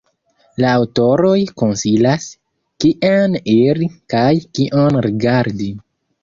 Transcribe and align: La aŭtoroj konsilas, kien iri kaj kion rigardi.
La 0.63 0.69
aŭtoroj 0.77 1.33
konsilas, 1.61 2.25
kien 2.85 3.37
iri 3.57 3.91
kaj 4.15 4.33
kion 4.59 4.99
rigardi. 5.09 5.71